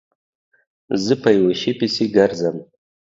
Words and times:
زه 1.05 1.13
په 1.21 1.29
یوه 1.37 1.53
شي 1.61 1.71
پسې 1.79 2.03
گرځم 2.15 2.57